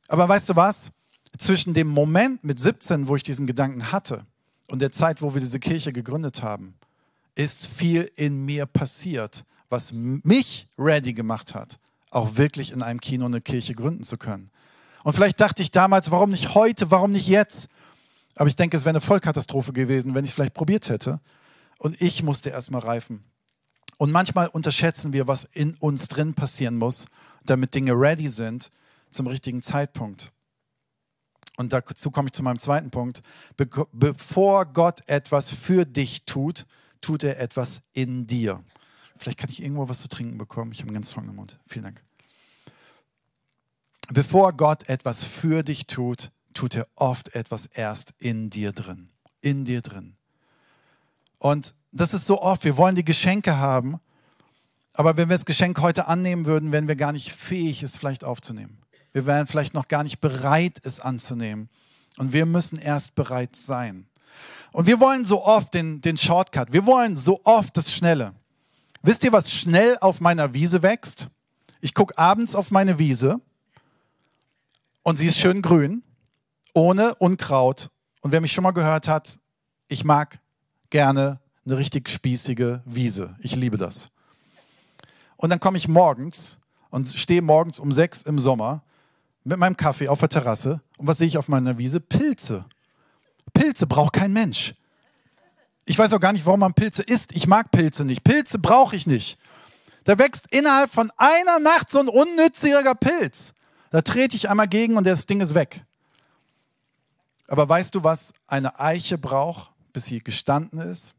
[0.08, 0.90] Aber weißt du was?
[1.36, 4.24] Zwischen dem Moment mit 17, wo ich diesen Gedanken hatte,
[4.68, 6.74] und der Zeit, wo wir diese Kirche gegründet haben,
[7.34, 11.78] ist viel in mir passiert, was mich ready gemacht hat,
[12.10, 14.50] auch wirklich in einem Kino eine Kirche gründen zu können.
[15.04, 17.68] Und vielleicht dachte ich damals, warum nicht heute, warum nicht jetzt?
[18.36, 21.20] Aber ich denke, es wäre eine Vollkatastrophe gewesen, wenn ich es vielleicht probiert hätte.
[21.78, 23.24] Und ich musste erstmal reifen.
[23.96, 27.06] Und manchmal unterschätzen wir, was in uns drin passieren muss,
[27.44, 28.70] damit Dinge ready sind
[29.10, 30.32] zum richtigen Zeitpunkt.
[31.56, 33.22] Und dazu komme ich zu meinem zweiten Punkt.
[33.56, 36.66] Be bevor Gott etwas für dich tut,
[37.00, 38.62] tut er etwas in dir.
[39.18, 40.72] Vielleicht kann ich irgendwo was zu trinken bekommen.
[40.72, 41.58] Ich habe einen ganz trockenen Mund.
[41.66, 42.02] Vielen Dank.
[44.10, 49.10] Bevor Gott etwas für dich tut, tut er oft etwas erst in dir drin.
[49.40, 50.16] In dir drin.
[51.38, 52.64] Und das ist so oft.
[52.64, 54.00] Wir wollen die Geschenke haben,
[54.94, 58.24] aber wenn wir das Geschenk heute annehmen würden, wären wir gar nicht fähig, es vielleicht
[58.24, 58.78] aufzunehmen.
[59.12, 61.68] Wir wären vielleicht noch gar nicht bereit, es anzunehmen.
[62.16, 64.08] Und wir müssen erst bereit sein.
[64.72, 66.72] Und wir wollen so oft den, den Shortcut.
[66.72, 68.34] Wir wollen so oft das Schnelle.
[69.08, 71.28] Wisst ihr, was schnell auf meiner Wiese wächst?
[71.80, 73.40] Ich gucke abends auf meine Wiese
[75.02, 76.02] und sie ist schön grün,
[76.74, 77.88] ohne Unkraut.
[78.20, 79.38] Und wer mich schon mal gehört hat,
[79.88, 80.40] ich mag
[80.90, 83.34] gerne eine richtig spießige Wiese.
[83.40, 84.10] Ich liebe das.
[85.38, 86.58] Und dann komme ich morgens
[86.90, 88.82] und stehe morgens um sechs im Sommer
[89.42, 90.82] mit meinem Kaffee auf der Terrasse.
[90.98, 92.00] Und was sehe ich auf meiner Wiese?
[92.00, 92.66] Pilze.
[93.54, 94.74] Pilze braucht kein Mensch.
[95.88, 97.32] Ich weiß auch gar nicht, warum man Pilze isst.
[97.32, 98.22] Ich mag Pilze nicht.
[98.22, 99.38] Pilze brauche ich nicht.
[100.04, 103.54] Da wächst innerhalb von einer Nacht so ein unnütziger Pilz.
[103.90, 105.86] Da trete ich einmal gegen und das Ding ist weg.
[107.46, 111.14] Aber weißt du, was eine Eiche braucht, bis sie gestanden ist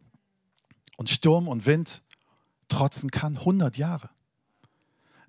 [0.97, 2.03] und Sturm und Wind
[2.67, 3.37] trotzen kann?
[3.37, 4.11] 100 Jahre.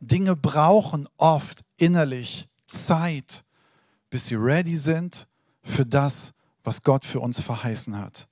[0.00, 3.42] Dinge brauchen oft innerlich Zeit,
[4.10, 5.26] bis sie ready sind
[5.62, 8.28] für das, was Gott für uns verheißen hat.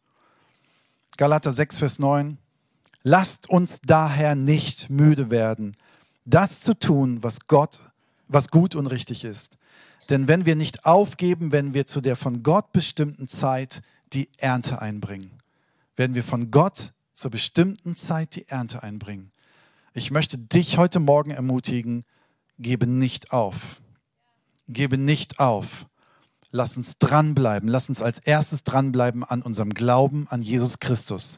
[1.19, 2.39] Galater 6, Vers 9.
[3.03, 5.77] Lasst uns daher nicht müde werden,
[6.25, 7.81] das zu tun, was Gott,
[8.29, 9.59] was gut und richtig ist.
[10.11, 14.81] Denn wenn wir nicht aufgeben, wenn wir zu der von Gott bestimmten Zeit die Ernte
[14.81, 15.33] einbringen.
[15.97, 19.33] Werden wir von Gott zur bestimmten Zeit die Ernte einbringen.
[19.95, 22.05] Ich möchte dich heute Morgen ermutigen,
[22.61, 23.83] gebe nicht auf.
[24.69, 25.87] Gebe nicht auf.
[26.51, 27.69] Lass uns dranbleiben.
[27.69, 31.37] Lass uns als erstes dranbleiben an unserem Glauben an Jesus Christus.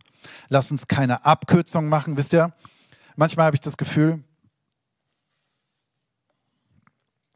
[0.49, 2.17] Lass uns keine Abkürzung machen.
[2.17, 2.53] Wisst ihr,
[3.17, 4.23] manchmal habe ich das Gefühl,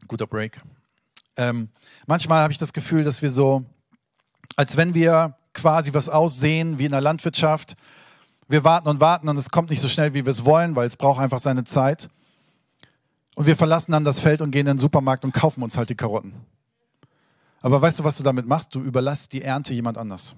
[0.06, 0.58] guter Break,
[1.36, 1.68] ähm,
[2.06, 3.64] manchmal habe ich das Gefühl, dass wir so,
[4.56, 7.76] als wenn wir quasi was aussehen wie in der Landwirtschaft.
[8.48, 10.86] Wir warten und warten und es kommt nicht so schnell, wie wir es wollen, weil
[10.86, 12.08] es braucht einfach seine Zeit.
[13.34, 15.88] Und wir verlassen dann das Feld und gehen in den Supermarkt und kaufen uns halt
[15.88, 16.34] die Karotten.
[17.64, 18.74] Aber weißt du, was du damit machst?
[18.74, 20.36] Du überlässt die Ernte jemand anders.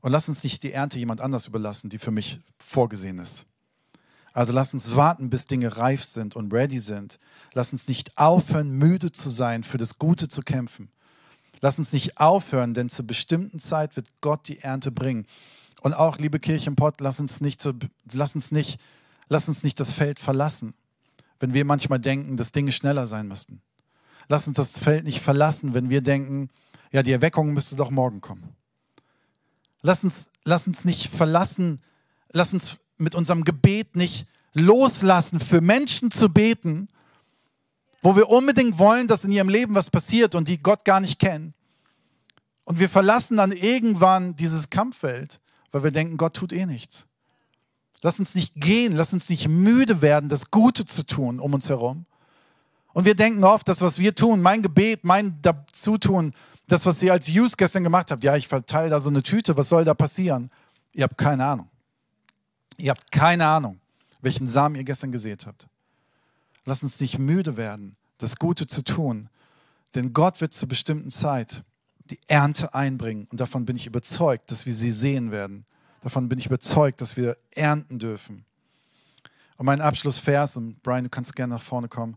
[0.00, 3.44] Und lass uns nicht die Ernte jemand anders überlassen, die für mich vorgesehen ist.
[4.32, 7.18] Also lass uns warten, bis Dinge reif sind und ready sind.
[7.52, 10.90] Lass uns nicht aufhören, müde zu sein, für das Gute zu kämpfen.
[11.60, 15.26] Lass uns nicht aufhören, denn zur bestimmten Zeit wird Gott die Ernte bringen.
[15.82, 17.74] Und auch, liebe Kirchenpott, lass uns nicht, zu,
[18.10, 18.80] lass uns nicht,
[19.28, 20.72] lass uns nicht das Feld verlassen,
[21.40, 23.60] wenn wir manchmal denken, dass Dinge schneller sein müssten.
[24.28, 26.48] Lass uns das Feld nicht verlassen, wenn wir denken,
[26.90, 28.54] ja, die Erweckung müsste doch morgen kommen.
[29.80, 31.80] Lass uns, lass uns nicht verlassen,
[32.30, 36.88] lass uns mit unserem Gebet nicht loslassen, für Menschen zu beten,
[38.02, 41.18] wo wir unbedingt wollen, dass in ihrem Leben was passiert und die Gott gar nicht
[41.18, 41.54] kennen.
[42.64, 47.06] Und wir verlassen dann irgendwann dieses Kampffeld, weil wir denken, Gott tut eh nichts.
[48.02, 51.68] Lass uns nicht gehen, lass uns nicht müde werden, das Gute zu tun um uns
[51.68, 52.06] herum.
[52.92, 56.32] Und wir denken oft, das, was wir tun, mein Gebet, mein Dazutun,
[56.68, 59.56] das, was ihr als Youth gestern gemacht habt, ja, ich verteile da so eine Tüte,
[59.56, 60.50] was soll da passieren?
[60.92, 61.68] Ihr habt keine Ahnung.
[62.76, 63.80] Ihr habt keine Ahnung,
[64.20, 65.66] welchen Samen ihr gestern gesät habt.
[66.64, 69.28] Lass uns nicht müde werden, das Gute zu tun,
[69.94, 71.64] denn Gott wird zur bestimmten Zeit
[72.10, 75.64] die Ernte einbringen und davon bin ich überzeugt, dass wir sie sehen werden.
[76.02, 78.44] Davon bin ich überzeugt, dass wir ernten dürfen.
[79.56, 82.16] Und mein Abschlussvers, und Brian, du kannst gerne nach vorne kommen,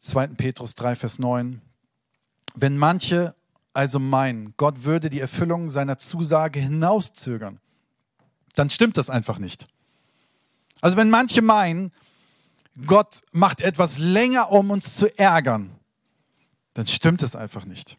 [0.00, 0.28] 2.
[0.28, 1.60] Petrus 3, Vers 9.
[2.54, 3.34] Wenn manche
[3.72, 7.60] also meinen, Gott würde die Erfüllung seiner Zusage hinauszögern,
[8.54, 9.66] dann stimmt das einfach nicht.
[10.80, 11.92] Also wenn manche meinen,
[12.86, 15.70] Gott macht etwas länger, um uns zu ärgern,
[16.74, 17.98] dann stimmt es einfach nicht.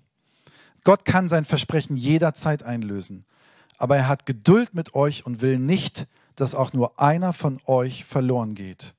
[0.84, 3.26] Gott kann sein Versprechen jederzeit einlösen,
[3.78, 8.04] aber er hat Geduld mit euch und will nicht, dass auch nur einer von euch
[8.06, 8.96] verloren geht.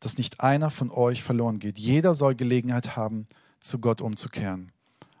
[0.00, 1.78] Dass nicht einer von euch verloren geht.
[1.78, 3.26] Jeder soll Gelegenheit haben,
[3.60, 4.72] zu Gott umzukehren.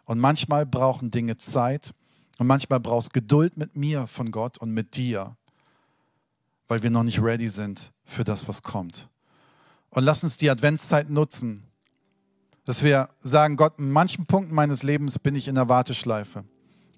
[0.04, 1.92] Und manchmal brauchen Dinge Zeit
[2.38, 5.36] und manchmal brauchst Geduld mit mir von Gott und mit dir,
[6.68, 9.08] weil wir noch nicht ready sind für das, was kommt.
[9.90, 11.64] Und lass uns die Adventszeit nutzen,
[12.64, 16.44] dass wir sagen, Gott, in manchen Punkten meines Lebens bin ich in der Warteschleife.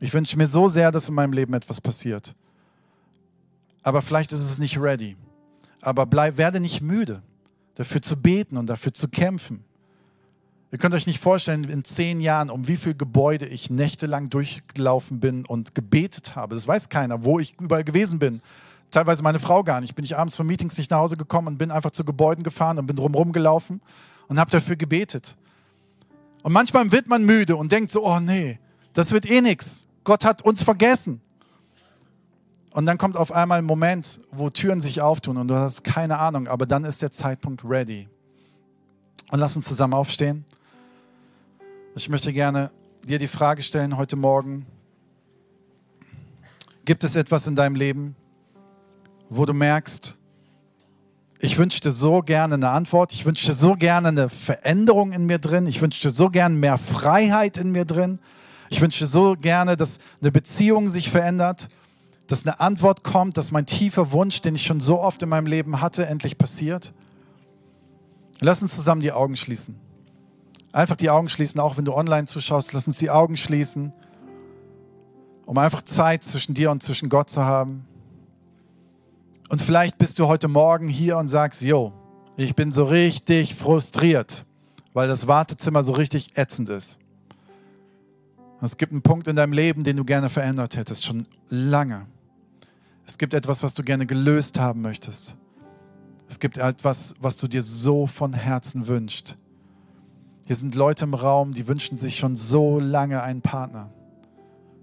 [0.01, 2.35] Ich wünsche mir so sehr, dass in meinem Leben etwas passiert.
[3.83, 5.17] Aber vielleicht ist es nicht ready.
[5.81, 7.23] Aber bleib, werde nicht müde,
[7.81, 9.65] dafür zu beten und dafür zu kämpfen.
[10.71, 15.19] Ihr könnt euch nicht vorstellen, in zehn Jahren, um wie viele Gebäude ich nächtelang durchgelaufen
[15.19, 16.55] bin und gebetet habe.
[16.55, 18.43] Das weiß keiner, wo ich überall gewesen bin.
[18.91, 19.95] Teilweise meine Frau gar nicht.
[19.95, 22.79] Bin ich abends von Meetings nicht nach Hause gekommen und bin einfach zu Gebäuden gefahren
[22.79, 23.81] und bin drumherum gelaufen
[24.29, 25.39] und habe dafür gebetet.
[26.43, 28.59] Und manchmal wird man müde und denkt so, oh nee,
[28.93, 29.87] das wird eh nichts.
[30.05, 31.23] Gott hat uns vergessen.
[32.73, 36.19] Und dann kommt auf einmal ein Moment, wo Türen sich auftun und du hast keine
[36.19, 38.09] Ahnung, aber dann ist der Zeitpunkt ready.
[39.31, 40.45] Und lass uns zusammen aufstehen.
[41.97, 42.71] Ich möchte gerne
[43.05, 44.67] dir die Frage stellen heute Morgen.
[46.85, 48.15] Gibt es etwas in deinem Leben,
[49.29, 50.17] wo du merkst,
[51.43, 53.13] ich wünschte so gerne eine Antwort.
[53.13, 55.67] Ich wünschte so gerne eine Veränderung in mir drin.
[55.67, 58.19] Ich wünschte so gerne mehr Freiheit in mir drin.
[58.69, 61.69] Ich wünschte so gerne, dass eine Beziehung sich verändert,
[62.31, 65.49] dass eine Antwort kommt, dass mein tiefer Wunsch, den ich schon so oft in meinem
[65.49, 66.93] Leben hatte, endlich passiert.
[68.39, 69.75] Lass uns zusammen die Augen schließen.
[70.71, 72.73] Einfach die Augen schließen, auch wenn du online zuschaust.
[72.73, 73.93] Lass uns die Augen schließen,
[75.45, 77.85] um einfach Zeit zwischen dir und zwischen Gott zu haben.
[79.49, 81.93] Und vielleicht bist du heute Morgen hier und sagst, yo,
[82.37, 84.47] ich bin so richtig frustriert,
[84.93, 86.97] weil das Wartezimmer so richtig ätzend ist.
[88.61, 92.07] Es gibt einen Punkt in deinem Leben, den du gerne verändert hättest, schon lange.
[93.11, 95.37] Es gibt etwas, was du gerne gelöst haben möchtest.
[96.29, 99.37] Es gibt etwas, was du dir so von Herzen wünschst.
[100.47, 103.91] Hier sind Leute im Raum, die wünschen sich schon so lange einen Partner.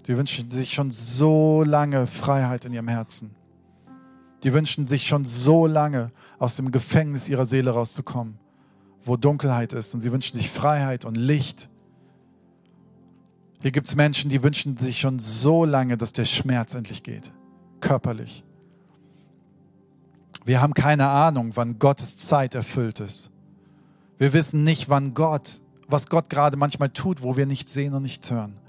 [0.07, 3.33] Die wünschen sich schon so lange Freiheit in ihrem Herzen.
[4.43, 8.37] Die wünschen sich schon so lange aus dem Gefängnis ihrer Seele rauszukommen,
[9.05, 9.93] wo Dunkelheit ist.
[9.93, 11.69] Und sie wünschen sich Freiheit und Licht.
[13.61, 17.31] Hier gibt es Menschen, die wünschen sich schon so lange, dass der Schmerz endlich geht,
[17.81, 18.43] körperlich.
[20.45, 23.31] Wir haben keine Ahnung, wann Gottes Zeit erfüllt ist.
[24.17, 28.03] Wir wissen nicht, wann Gott, was Gott gerade manchmal tut, wo wir nichts sehen und
[28.03, 28.59] nichts hören.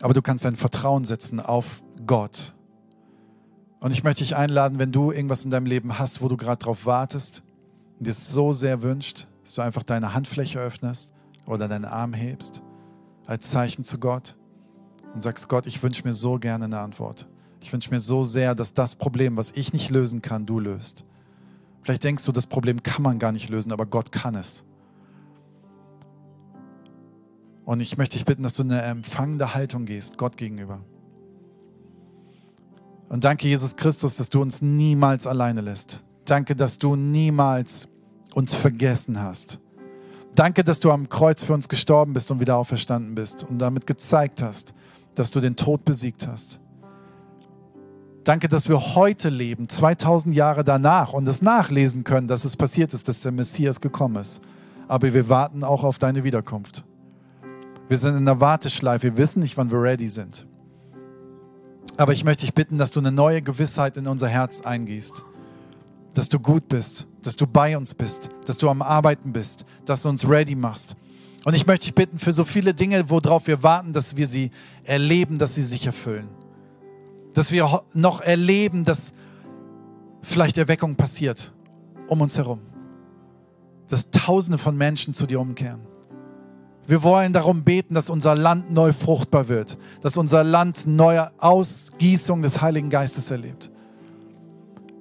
[0.00, 2.54] Aber du kannst dein Vertrauen setzen auf Gott
[3.80, 6.58] und ich möchte dich einladen, wenn du irgendwas in deinem Leben hast, wo du gerade
[6.58, 7.42] drauf wartest
[7.98, 11.14] und dir es so sehr wünscht, dass du einfach deine Handfläche öffnest
[11.46, 12.62] oder deinen Arm hebst
[13.26, 14.36] als Zeichen zu Gott.
[15.14, 17.26] Und sagst, Gott, ich wünsche mir so gerne eine Antwort.
[17.62, 21.04] Ich wünsche mir so sehr, dass das Problem, was ich nicht lösen kann, du löst.
[21.82, 24.64] Vielleicht denkst du, das Problem kann man gar nicht lösen, aber Gott kann es.
[27.64, 30.80] Und ich möchte dich bitten, dass du in eine empfangende Haltung gehst, Gott gegenüber.
[33.08, 36.02] Und danke, Jesus Christus, dass du uns niemals alleine lässt.
[36.24, 37.88] Danke, dass du niemals
[38.34, 39.58] uns vergessen hast.
[40.34, 43.86] Danke, dass du am Kreuz für uns gestorben bist und wieder auferstanden bist und damit
[43.86, 44.74] gezeigt hast,
[45.14, 46.60] dass du den Tod besiegt hast.
[48.24, 52.92] Danke, dass wir heute leben, 2000 Jahre danach und es nachlesen können, dass es passiert
[52.92, 54.40] ist, dass der Messias gekommen ist.
[54.88, 56.84] Aber wir warten auch auf deine Wiederkunft.
[57.88, 60.46] Wir sind in der Warteschleife, wir wissen nicht, wann wir ready sind.
[61.96, 65.24] Aber ich möchte dich bitten, dass du eine neue Gewissheit in unser Herz eingehst.
[66.14, 70.02] Dass du gut bist, dass du bei uns bist, dass du am Arbeiten bist, dass
[70.02, 70.96] du uns ready machst.
[71.44, 74.50] Und ich möchte dich bitten für so viele Dinge, worauf wir warten, dass wir sie
[74.84, 76.28] erleben, dass sie sich erfüllen.
[77.34, 79.12] Dass wir noch erleben, dass
[80.22, 81.52] vielleicht Erweckung passiert
[82.08, 82.60] um uns herum.
[83.88, 85.80] Dass Tausende von Menschen zu dir umkehren.
[86.86, 92.42] Wir wollen darum beten, dass unser Land neu fruchtbar wird, dass unser Land neue Ausgießung
[92.42, 93.70] des Heiligen Geistes erlebt.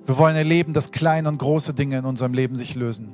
[0.06, 3.10] Wir wollen erleben, dass kleine und große Dinge in unserem Leben sich lösen.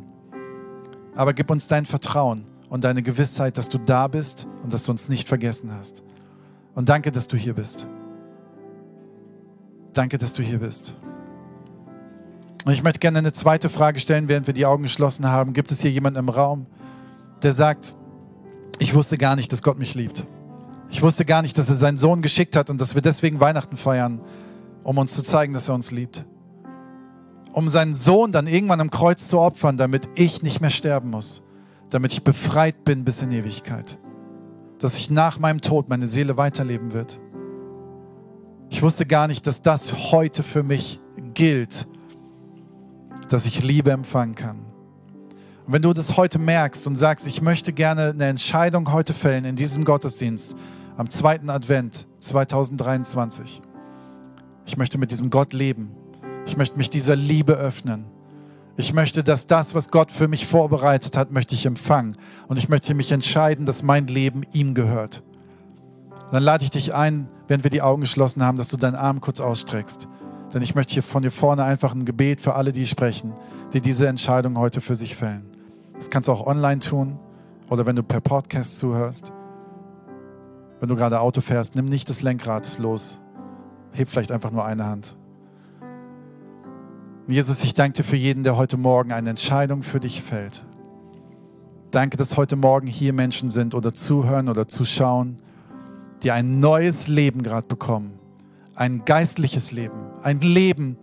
[1.16, 4.92] Aber gib uns dein Vertrauen und deine Gewissheit, dass du da bist und dass du
[4.92, 6.04] uns nicht vergessen hast.
[6.74, 7.88] Und danke, dass du hier bist.
[9.94, 10.96] Danke, dass du hier bist.
[12.66, 15.54] Und ich möchte gerne eine zweite Frage stellen, während wir die Augen geschlossen haben.
[15.54, 16.66] Gibt es hier jemanden im Raum,
[17.44, 17.96] der sagt,
[18.80, 20.26] ich wusste gar nicht, dass Gott mich liebt.
[20.90, 23.78] Ich wusste gar nicht, dass er seinen Sohn geschickt hat und dass wir deswegen Weihnachten
[23.78, 24.20] feiern,
[24.84, 26.26] um uns zu zeigen, dass er uns liebt.
[27.54, 31.42] Um seinen Sohn dann irgendwann am Kreuz zu opfern, damit ich nicht mehr sterben muss.
[31.96, 34.00] Damit ich befreit bin bis in Ewigkeit.
[34.80, 37.22] Dass ich nach meinem Tod meine Seele weiterleben wird.
[38.70, 41.00] Ich wusste gar nicht, dass das heute für mich
[41.34, 41.88] gilt,
[43.30, 44.58] dass ich Liebe empfangen kann.
[45.66, 49.46] Und wenn du das heute merkst und sagst, ich möchte gerne eine Entscheidung heute fällen
[49.46, 50.54] in diesem Gottesdienst
[50.98, 53.62] am zweiten Advent 2023.
[54.66, 55.92] Ich möchte mit diesem Gott leben.
[56.46, 58.04] Ich möchte mich dieser Liebe öffnen.
[58.78, 62.18] Ich möchte, dass das, was Gott für mich vorbereitet hat, möchte ich empfangen.
[62.48, 65.24] Und ich möchte mich entscheiden, dass mein Leben ihm gehört.
[66.32, 69.22] Dann lade ich dich ein, während wir die Augen geschlossen haben, dass du deinen Arm
[69.22, 70.10] kurz ausstreckst.
[70.54, 73.34] Denn ich möchte hier von dir vorne einfach ein Gebet für alle, die sprechen,
[73.74, 75.46] die diese Entscheidung heute für sich fällen.
[75.96, 77.18] Das kannst du auch online tun
[77.70, 79.32] oder wenn du per Podcast zuhörst.
[80.82, 83.22] Wenn du gerade Auto fährst, nimm nicht das Lenkrad los.
[83.94, 85.16] Heb vielleicht einfach nur eine Hand.
[87.28, 90.64] Jesus, ich danke dir für jeden, der heute Morgen eine Entscheidung für dich fällt.
[91.90, 95.38] Danke, dass heute Morgen hier Menschen sind oder zuhören oder zuschauen,
[96.22, 98.20] die ein neues Leben gerade bekommen.
[98.76, 99.98] Ein geistliches Leben.
[100.22, 100.98] Ein Leben,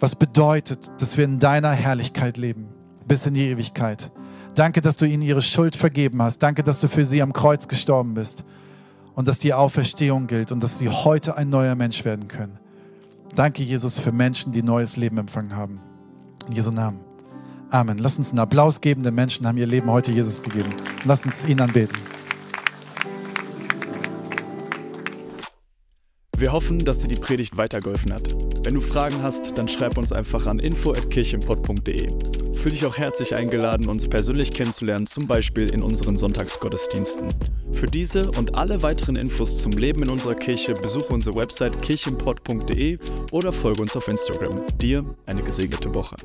[0.00, 2.68] was bedeutet, dass wir in deiner Herrlichkeit leben
[3.06, 4.10] bis in die Ewigkeit.
[4.54, 6.38] Danke, dass du ihnen ihre Schuld vergeben hast.
[6.38, 8.44] Danke, dass du für sie am Kreuz gestorben bist
[9.14, 12.58] und dass die Auferstehung gilt und dass sie heute ein neuer Mensch werden können.
[13.34, 15.80] Danke, Jesus, für Menschen, die neues Leben empfangen haben.
[16.46, 17.00] In Jesu Namen.
[17.70, 17.98] Amen.
[17.98, 20.70] Lass uns einen Applaus geben, denn Menschen haben ihr Leben heute Jesus gegeben.
[21.04, 21.98] Lass uns ihn anbeten.
[26.44, 28.34] Wir hoffen, dass dir die Predigt weitergeholfen hat.
[28.64, 32.12] Wenn du Fragen hast, dann schreib uns einfach an info.kirchenpott.de.
[32.52, 37.32] Fühl dich auch herzlich eingeladen, uns persönlich kennenzulernen, zum Beispiel in unseren Sonntagsgottesdiensten.
[37.72, 42.98] Für diese und alle weiteren Infos zum Leben in unserer Kirche besuche unsere Website kirchenpott.de
[43.32, 44.60] oder folge uns auf Instagram.
[44.76, 46.16] Dir eine gesegnete Woche.